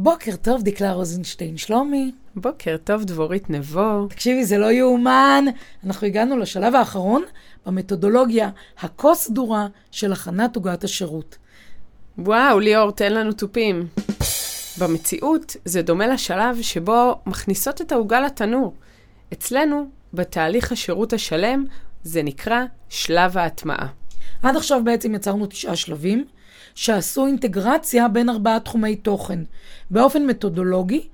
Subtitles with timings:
[0.00, 1.56] בוקר טוב, דקלה רוזנשטיין.
[1.56, 2.12] שלומי.
[2.36, 4.06] בוקר טוב, דבורית נבו.
[4.08, 5.44] תקשיבי, זה לא יאומן.
[5.84, 7.22] אנחנו הגענו לשלב האחרון
[7.66, 11.36] במתודולוגיה הכה סדורה של הכנת עוגת השירות.
[12.18, 13.86] וואו, ליאור, תן לנו תופים.
[14.78, 18.74] במציאות זה דומה לשלב שבו מכניסות את העוגה לתנור.
[19.32, 21.64] אצלנו, בתהליך השירות השלם,
[22.02, 23.86] זה נקרא שלב ההטמעה.
[24.42, 26.24] עד עכשיו בעצם יצרנו תשעה שלבים,
[26.78, 29.40] שעשו אינטגרציה בין ארבעה תחומי תוכן,
[29.90, 31.08] באופן מתודולוגי,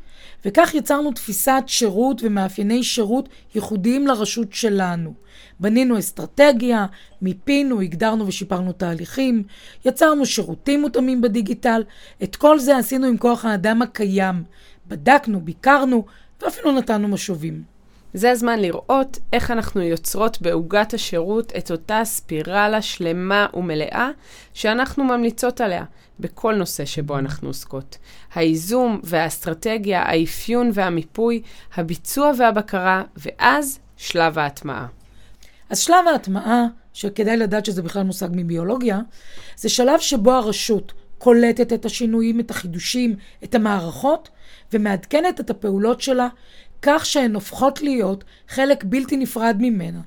[0.44, 5.14] וכך יצרנו תפיסת שירות ומאפייני שירות ייחודיים לרשות שלנו.
[5.60, 6.86] בנינו אסטרטגיה,
[7.22, 9.42] מיפינו, הגדרנו ושיפרנו תהליכים,
[9.84, 11.82] יצרנו שירותים מותאמים בדיגיטל,
[12.22, 14.44] את כל זה עשינו עם כוח האדם הקיים.
[14.88, 16.04] בדקנו, ביקרנו
[16.42, 17.73] ואפילו נתנו משובים.
[18.14, 24.10] זה הזמן לראות איך אנחנו יוצרות בעוגת השירות את אותה ספירלה שלמה ומלאה
[24.54, 25.84] שאנחנו ממליצות עליה
[26.20, 27.98] בכל נושא שבו אנחנו עוסקות.
[28.34, 31.42] הייזום והאסטרטגיה, האפיון והמיפוי,
[31.74, 34.86] הביצוע והבקרה, ואז שלב ההטמעה.
[35.70, 39.00] אז שלב ההטמעה, שכדאי לדעת שזה בכלל מושג מביולוגיה,
[39.56, 44.28] זה שלב שבו הרשות קולטת את השינויים, את החידושים, את המערכות,
[44.72, 46.28] ומעדכנת את הפעולות שלה
[46.86, 50.00] כך שהן הופכות להיות חלק בלתי נפרד ממנה.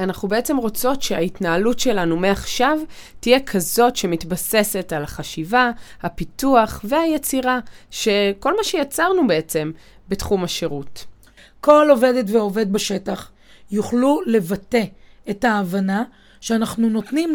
[0.00, 2.78] אנחנו בעצם רוצות שההתנהלות שלנו מעכשיו
[3.20, 5.70] תהיה כזאת שמתבססת על החשיבה,
[6.02, 7.58] הפיתוח והיצירה,
[7.90, 9.70] שכל מה שיצרנו בעצם
[10.08, 11.04] בתחום השירות.
[11.60, 13.30] כל עובדת ועובד בשטח
[13.70, 14.84] יוכלו לבטא
[15.30, 16.02] את ההבנה
[16.40, 17.34] שאנחנו נותנים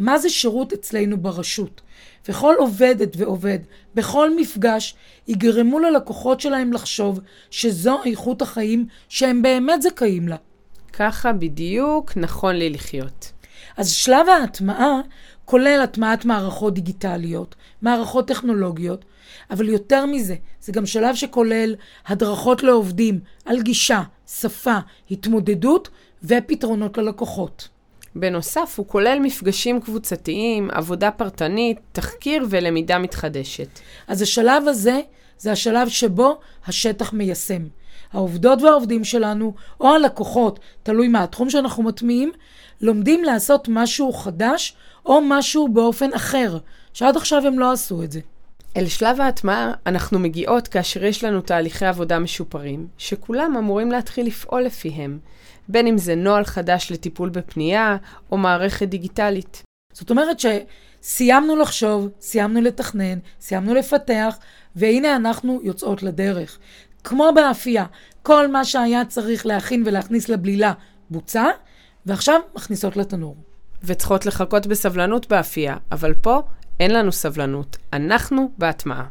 [0.00, 1.80] למה זה שירות אצלנו ברשות.
[2.28, 3.58] וכל עובדת ועובד,
[3.94, 4.94] בכל מפגש,
[5.28, 10.36] יגרמו ללקוחות שלהם לחשוב שזו איכות החיים שהם באמת זכאים לה.
[10.92, 13.32] ככה בדיוק נכון לי לחיות.
[13.76, 15.00] אז שלב ההטמעה
[15.44, 19.04] כולל הטמעת מערכות דיגיטליות, מערכות טכנולוגיות,
[19.50, 21.74] אבל יותר מזה, זה גם שלב שכולל
[22.06, 24.78] הדרכות לעובדים על גישה, שפה,
[25.10, 25.88] התמודדות
[26.24, 27.68] ופתרונות ללקוחות.
[28.14, 33.68] בנוסף, הוא כולל מפגשים קבוצתיים, עבודה פרטנית, תחקיר ולמידה מתחדשת.
[34.08, 35.00] אז השלב הזה,
[35.38, 37.62] זה השלב שבו השטח מיישם.
[38.12, 42.32] העובדות והעובדים שלנו, או הלקוחות, תלוי מה התחום שאנחנו מטמיעים,
[42.80, 46.58] לומדים לעשות משהו חדש, או משהו באופן אחר,
[46.92, 48.20] שעד עכשיו הם לא עשו את זה.
[48.76, 54.62] אל שלב ההטמעה אנחנו מגיעות כאשר יש לנו תהליכי עבודה משופרים, שכולם אמורים להתחיל לפעול
[54.62, 55.18] לפיהם.
[55.68, 57.96] בין אם זה נוהל חדש לטיפול בפנייה
[58.32, 59.62] או מערכת דיגיטלית.
[59.92, 64.38] זאת אומרת שסיימנו לחשוב, סיימנו לתכנן, סיימנו לפתח,
[64.76, 66.58] והנה אנחנו יוצאות לדרך.
[67.04, 67.84] כמו באפייה,
[68.22, 70.72] כל מה שהיה צריך להכין ולהכניס לבלילה
[71.10, 71.44] בוצע,
[72.06, 73.36] ועכשיו מכניסות לתנור.
[73.84, 76.42] וצריכות לחכות בסבלנות באפייה, אבל פה
[76.80, 79.04] אין לנו סבלנות, אנחנו בהטמעה.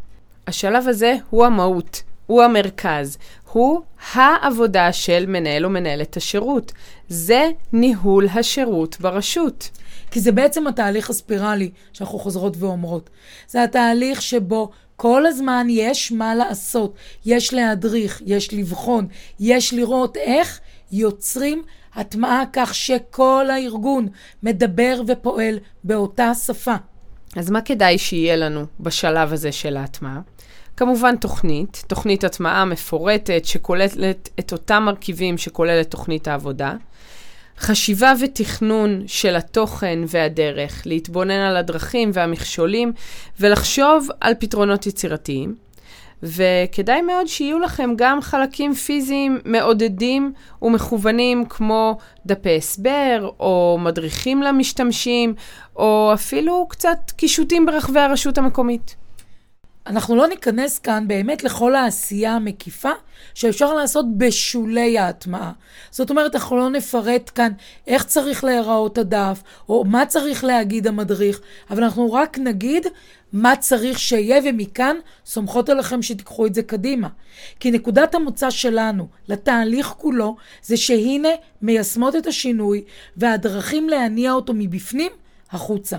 [0.48, 3.18] השלב הזה הוא המהות, הוא המרכז,
[3.52, 3.82] הוא
[4.14, 6.72] העבודה של מנהל או מנהלת השירות.
[7.10, 9.70] זה ניהול השירות ברשות.
[10.12, 13.10] כי זה בעצם התהליך הספירלי שאנחנו חוזרות ואומרות.
[13.48, 19.08] זה התהליך שבו כל הזמן יש מה לעשות, יש להדריך, יש לבחון,
[19.40, 20.60] יש לראות איך
[20.92, 21.64] יוצרים
[21.96, 24.08] הטמעה כך שכל הארגון
[24.44, 26.76] מדבר ופועל באותה שפה.
[27.36, 30.20] אז מה כדאי שיהיה לנו בשלב הזה של ההטמעה?
[30.78, 36.74] כמובן תוכנית, תוכנית הטמעה מפורטת שכוללת את אותם מרכיבים שכוללת תוכנית העבודה.
[37.60, 42.94] חשיבה ותכנון של התוכן והדרך, להתבונן על הדרכים והמכשולים
[43.40, 45.56] ולחשוב על פתרונות יצירתיים.
[46.24, 55.34] וכדאי מאוד שיהיו לכם גם חלקים פיזיים מעודדים ומכוונים כמו דפי הסבר, או מדריכים למשתמשים,
[55.76, 58.99] או אפילו קצת קישוטים ברחבי הרשות המקומית.
[59.88, 62.92] אנחנו לא ניכנס כאן באמת לכל העשייה המקיפה
[63.34, 65.52] שאפשר לעשות בשולי ההטמעה.
[65.92, 67.52] זאת אומרת, אנחנו לא נפרט כאן
[67.88, 72.88] איך צריך להיראות הדף, או מה צריך להגיד המדריך, אבל אנחנו רק נגיד
[73.34, 74.96] מה צריך שיהיה, ומכאן
[75.26, 77.08] סומכות עליכם שתיקחו את זה קדימה.
[77.60, 81.30] כי נקודת המוצא שלנו לתהליך כולו, זה שהנה
[81.62, 82.84] מיישמות את השינוי,
[83.18, 85.12] והדרכים להניע אותו מבפנים
[85.52, 85.98] החוצה.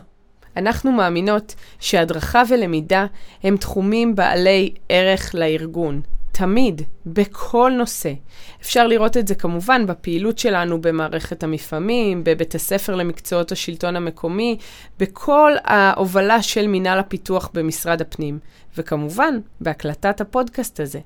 [0.56, 3.06] אנחנו מאמינות שהדרכה ולמידה
[3.42, 6.00] הם תחומים בעלי ערך לארגון.
[6.32, 8.12] תמיד, בכל נושא.
[8.60, 14.58] אפשר לראות את זה כמובן בפעילות שלנו במערכת המפעמים, בבית הספר למקצועות השלטון המקומי,
[14.98, 18.38] בכל ההובלה של מינהל הפיתוח במשרד הפנים,
[18.76, 21.00] וכמובן בהקלטת הפודקאסט הזה.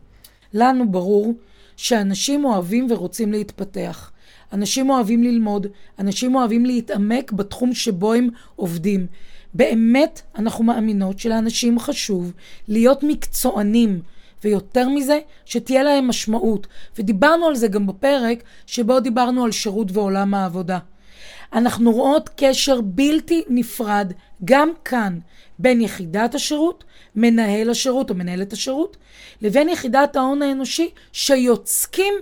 [0.54, 1.34] לנו ברור
[1.76, 4.10] שאנשים אוהבים ורוצים להתפתח.
[4.52, 5.66] אנשים אוהבים ללמוד,
[5.98, 9.06] אנשים אוהבים להתעמק בתחום שבו הם עובדים.
[9.54, 12.32] באמת אנחנו מאמינות שלאנשים חשוב
[12.68, 14.00] להיות מקצוענים,
[14.44, 16.66] ויותר מזה, שתהיה להם משמעות.
[16.98, 20.78] ודיברנו על זה גם בפרק שבו דיברנו על שירות ועולם העבודה.
[21.52, 24.12] אנחנו רואות קשר בלתי נפרד
[24.44, 25.18] גם כאן
[25.58, 26.84] בין יחידת השירות,
[27.16, 28.96] מנהל השירות או מנהלת השירות,
[29.42, 32.14] לבין יחידת ההון האנושי שיוצקים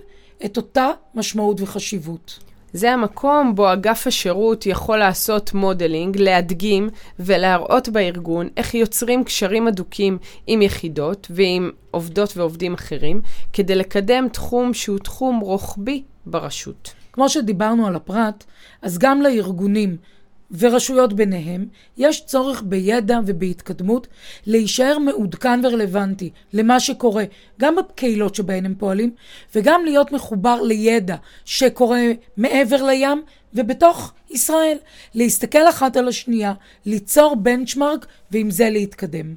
[0.44, 2.38] את אותה משמעות וחשיבות.
[2.72, 6.88] זה המקום בו אגף השירות יכול לעשות modeling, להדגים
[7.18, 13.20] ולהראות בארגון איך יוצרים קשרים הדוקים עם יחידות ועם עובדות ועובדים אחרים,
[13.52, 16.94] כדי לקדם תחום שהוא תחום רוחבי ברשות.
[17.12, 18.44] כמו שדיברנו על הפרט,
[18.82, 19.96] אז גם לארגונים
[20.58, 21.66] ורשויות ביניהם,
[21.96, 24.06] יש צורך בידע ובהתקדמות
[24.46, 27.24] להישאר מעודכן ורלוונטי למה שקורה,
[27.60, 29.10] גם בקהילות שבהן הם פועלים,
[29.54, 32.02] וגם להיות מחובר לידע שקורה
[32.36, 33.22] מעבר לים
[33.54, 34.76] ובתוך ישראל.
[35.14, 36.52] להסתכל אחת על השנייה,
[36.86, 39.34] ליצור בנצ'מארק ועם זה להתקדם.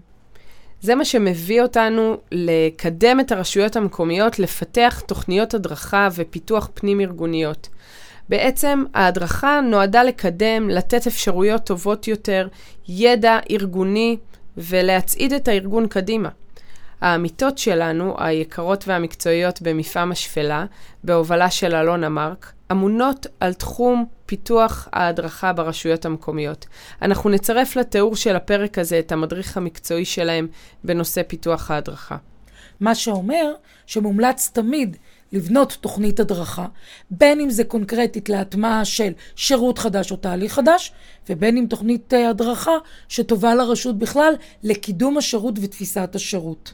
[0.81, 7.69] זה מה שמביא אותנו לקדם את הרשויות המקומיות לפתח תוכניות הדרכה ופיתוח פנים-ארגוניות.
[8.29, 12.47] בעצם ההדרכה נועדה לקדם, לתת אפשרויות טובות יותר,
[12.87, 14.17] ידע ארגוני
[14.57, 16.29] ולהצעיד את הארגון קדימה.
[17.01, 20.65] העמיתות שלנו, היקרות והמקצועיות במפעם השפלה,
[21.03, 26.65] בהובלה של אלונה מרק, אמונות על תחום פיתוח ההדרכה ברשויות המקומיות.
[27.01, 30.47] אנחנו נצרף לתיאור של הפרק הזה את המדריך המקצועי שלהם
[30.83, 32.17] בנושא פיתוח ההדרכה.
[32.79, 33.53] מה שאומר
[33.85, 34.97] שמומלץ תמיד
[35.35, 36.65] לבנות תוכנית הדרכה,
[37.11, 40.91] בין אם זה קונקרטית להטמעה של שירות חדש או תהליך חדש,
[41.29, 42.77] ובין אם תוכנית אה, הדרכה
[43.09, 44.33] שטובה לרשות בכלל
[44.63, 46.73] לקידום השירות ותפיסת השירות.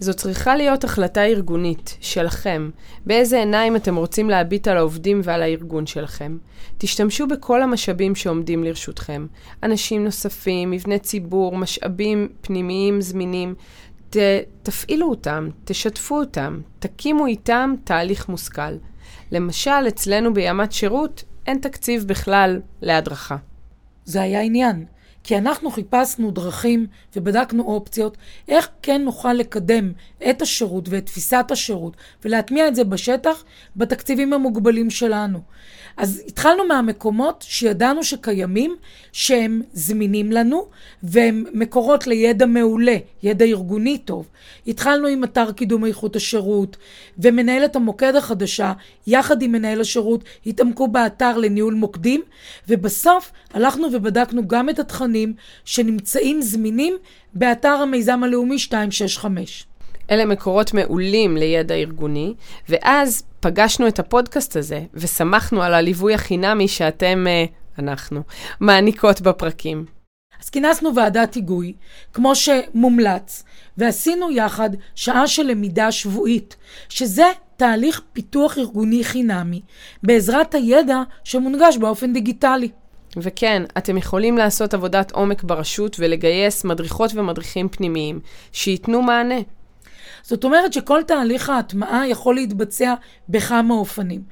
[0.00, 2.70] זו צריכה להיות החלטה ארגונית שלכם,
[3.06, 6.36] באיזה עיניים אתם רוצים להביט על העובדים ועל הארגון שלכם.
[6.78, 9.26] תשתמשו בכל המשאבים שעומדים לרשותכם,
[9.62, 13.54] אנשים נוספים, מבני ציבור, משאבים פנימיים זמינים.
[14.16, 14.20] ת,
[14.62, 18.76] תפעילו אותם, תשתפו אותם, תקימו איתם תהליך מושכל.
[19.32, 23.36] למשל, אצלנו בימת שירות אין תקציב בכלל להדרכה.
[24.04, 24.84] זה היה עניין.
[25.24, 26.86] כי אנחנו חיפשנו דרכים
[27.16, 28.16] ובדקנו אופציות
[28.48, 29.92] איך כן נוכל לקדם
[30.30, 33.44] את השירות ואת תפיסת השירות ולהטמיע את זה בשטח
[33.76, 35.40] בתקציבים המוגבלים שלנו.
[35.96, 38.76] אז התחלנו מהמקומות שידענו שקיימים,
[39.12, 40.66] שהם זמינים לנו,
[41.02, 44.28] והם מקורות לידע מעולה, ידע ארגוני טוב.
[44.66, 46.76] התחלנו עם אתר קידום איכות השירות,
[47.18, 48.72] ומנהלת המוקד החדשה,
[49.06, 52.22] יחד עם מנהל השירות, התעמקו באתר לניהול מוקדים,
[52.68, 55.13] ובסוף הלכנו ובדקנו גם את התכנים
[55.64, 56.96] שנמצאים זמינים
[57.34, 59.66] באתר המיזם הלאומי 265.
[60.10, 62.34] אלה מקורות מעולים לידע ארגוני,
[62.68, 67.44] ואז פגשנו את הפודקאסט הזה, ושמחנו על הליווי החינמי שאתם, אה,
[67.78, 68.22] אנחנו,
[68.60, 69.84] מעניקות בפרקים.
[70.42, 71.72] אז כינסנו ועדת היגוי,
[72.12, 73.44] כמו שמומלץ,
[73.78, 76.56] ועשינו יחד שעה של למידה שבועית,
[76.88, 79.60] שזה תהליך פיתוח ארגוני חינמי,
[80.02, 82.68] בעזרת הידע שמונגש באופן דיגיטלי.
[83.16, 88.20] וכן, אתם יכולים לעשות עבודת עומק ברשות ולגייס מדריכות ומדריכים פנימיים,
[88.52, 89.40] שייתנו מענה.
[90.22, 92.94] זאת אומרת שכל תהליך ההטמעה יכול להתבצע
[93.28, 94.22] בכמה אופנים.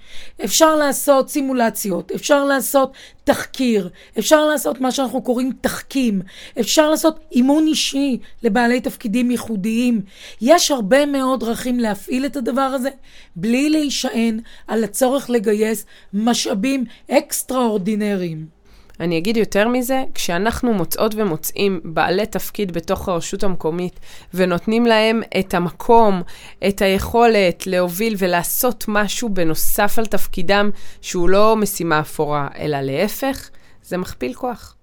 [0.45, 2.93] אפשר לעשות סימולציות, אפשר לעשות
[3.25, 6.23] תחקיר, אפשר לעשות מה שאנחנו קוראים תחכים,
[6.61, 10.01] אפשר לעשות אימון אישי לבעלי תפקידים ייחודיים.
[10.41, 12.91] יש הרבה מאוד דרכים להפעיל את הדבר הזה
[13.37, 18.62] בלי להישען על הצורך לגייס משאבים אקסטראורדינריים.
[19.03, 24.01] אני אגיד יותר מזה, כשאנחנו מוצאות ומוצאים בעלי תפקיד בתוך הרשות המקומית
[24.35, 26.23] ונותנים להם את המקום,
[26.69, 33.51] את היכולת להוביל ולעשות משהו בנוסף על תפקידם שהוא לא משימה אפורה, אלא להפך,
[33.83, 34.77] זה מכפיל כוח.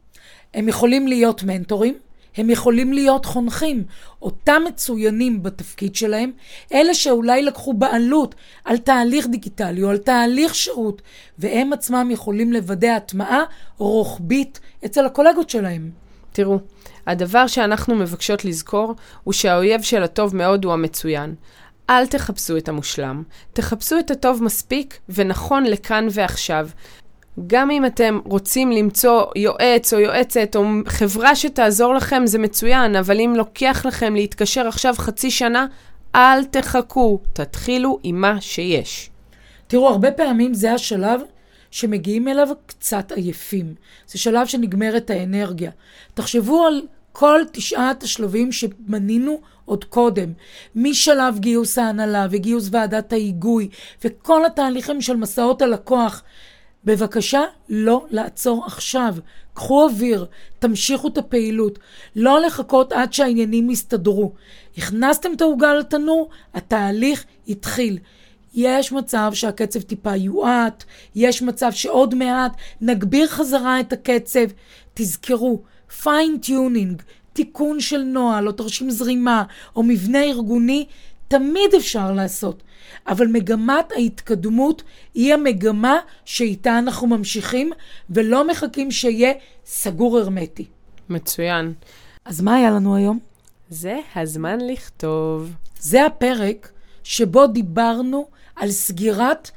[0.54, 1.98] הם יכולים להיות מנטורים,
[2.40, 3.84] הם יכולים להיות חונכים,
[4.22, 6.32] אותם מצוינים בתפקיד שלהם,
[6.74, 11.02] אלה שאולי לקחו בעלות על תהליך דיגיטלי או על תהליך שירות,
[11.40, 13.44] והם עצמם יכולים לוודא הטמעה
[13.78, 15.92] רוחבית אצל הקולגות שלהם.
[16.32, 16.60] תראו,
[17.08, 21.36] הדבר שאנחנו מבקשות לזכור הוא שהאויב של הטוב מאוד הוא המצוין.
[21.90, 26.70] אל תחפשו את המושלם, תחפשו את הטוב מספיק ונכון לכאן ועכשיו,
[27.48, 33.20] גם אם אתם רוצים למצוא יועץ או יועצת או חברה שתעזור לכם, זה מצוין, אבל
[33.20, 35.68] אם לוקח לכם להתקשר עכשיו חצי שנה,
[36.16, 39.10] אל תחכו, תתחילו עם מה שיש.
[39.68, 41.22] תראו, הרבה פעמים זה השלב
[41.72, 43.76] שמגיעים אליו קצת עייפים.
[44.08, 45.72] זה שלב שנגמרת האנרגיה.
[46.14, 46.82] תחשבו על
[47.12, 50.34] כל תשעת השלבים שמנינו עוד קודם,
[50.76, 53.70] משלב גיוס ההנהלה וגיוס ועדת ההיגוי
[54.04, 56.24] וכל התהליכים של מסעות הלקוח.
[56.90, 59.16] בבקשה, לא לעצור עכשיו.
[59.54, 60.26] קחו אוויר,
[60.60, 61.80] תמשיכו את הפעילות.
[62.16, 64.32] לא לחכות עד שהעניינים יסתדרו.
[64.78, 67.98] הכנסתם את העוגה לתנור, התהליך התחיל.
[68.54, 70.84] יש מצב שהקצב טיפה יואט,
[71.16, 74.46] יש מצב שעוד מעט נגביר חזרה את הקצב.
[74.94, 75.62] תזכרו,
[76.04, 77.02] fine tuning,
[77.34, 79.44] תיקון של נוהל או תרשים זרימה
[79.76, 80.86] או מבנה ארגוני,
[81.28, 82.64] תמיד אפשר לעשות.
[83.08, 87.72] אבל מגמת ההתקדמות היא המגמה שאיתה אנחנו ממשיכים
[88.10, 89.34] ולא מחכים שיהיה
[89.66, 90.66] סגור הרמטי.
[91.10, 91.74] מצוין.
[92.26, 93.20] אז מה היה לנו היום?
[93.70, 95.52] זה הזמן לכתוב.
[95.80, 96.72] זה הפרק
[97.04, 99.52] שבו דיברנו על סגירת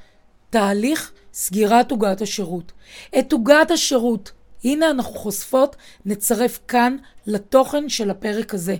[0.50, 2.72] תהליך סגירת עוגת השירות.
[3.18, 4.32] את עוגת השירות,
[4.64, 6.96] הנה אנחנו חושפות, נצרף כאן
[7.26, 8.76] לתוכן של הפרק הזה.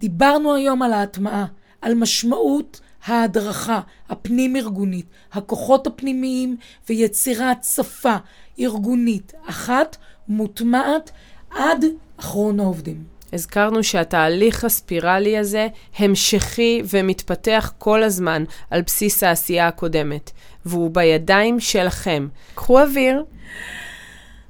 [0.00, 1.46] דיברנו היום על ההטמעה,
[1.82, 6.56] על משמעות ההדרכה הפנים-ארגונית, הכוחות הפנימיים
[6.88, 8.16] ויצירת שפה
[8.60, 9.96] ארגונית אחת
[10.28, 11.10] מוטמעת
[11.50, 11.84] עד
[12.16, 13.16] אחרון העובדים.
[13.32, 20.30] הזכרנו שהתהליך הספירלי הזה המשכי ומתפתח כל הזמן על בסיס העשייה הקודמת,
[20.66, 22.28] והוא בידיים שלכם.
[22.54, 23.24] קחו אוויר,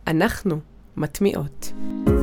[0.06, 0.58] אנחנו
[0.96, 1.72] מטמיעות.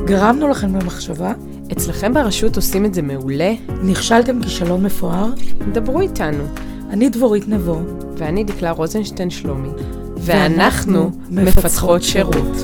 [0.06, 1.32] גרמנו לכם במחשבה?
[1.72, 3.52] אצלכם ברשות עושים את זה מעולה?
[3.82, 5.26] נכשלתם כישלון מפואר?
[5.72, 6.44] דברו איתנו.
[6.90, 7.80] אני דבורית נבו.
[8.16, 9.68] ואני דקלה רוזנשטיין שלומי.
[10.16, 12.56] ואנחנו מפתחות שירות.